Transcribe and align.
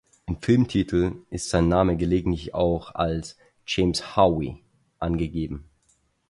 In 0.25 0.39
Filmtiteln 0.41 1.27
ist 1.29 1.49
sein 1.51 1.67
Name 1.67 1.95
gelegentlich 1.95 2.55
auch 2.55 2.95
als 2.95 3.37
„James 3.67 4.15
Howe“ 4.17 4.57
angegeben. 4.97 5.65